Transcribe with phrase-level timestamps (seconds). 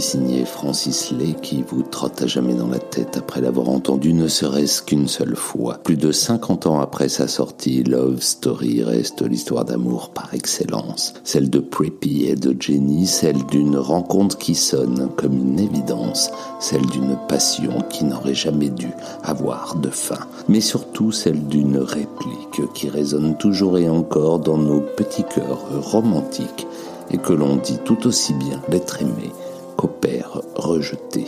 [0.00, 4.28] signé Francis Lay qui vous trotte à jamais dans la tête après l'avoir entendu ne
[4.28, 5.78] serait-ce qu'une seule fois.
[5.84, 11.14] Plus de 50 ans après sa sortie, Love Story reste l'histoire d'amour par excellence.
[11.22, 16.86] Celle de Preppy et de Jenny, celle d'une rencontre qui sonne comme une évidence, celle
[16.86, 18.88] d'une passion qui n'aurait jamais dû
[19.22, 24.80] avoir de fin, mais surtout celle d'une réplique qui résonne toujours et encore dans nos
[24.80, 26.66] petits cœurs romantiques
[27.10, 29.32] et que l'on dit tout aussi bien l'être aimé
[29.76, 31.26] qu'au père rejeté.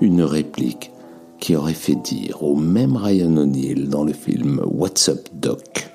[0.00, 0.92] Une réplique
[1.38, 5.90] qui aurait fait dire au même Ryan O'Neill dans le film What's Up Doc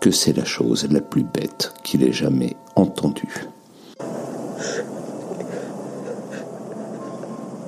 [0.00, 3.46] que c'est la chose la plus bête qu'il ait jamais entendue.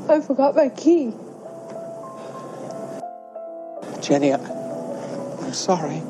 [0.09, 1.13] I forgot my key.
[4.03, 6.03] Jenny, I'm sorry.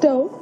[0.00, 0.41] Don't.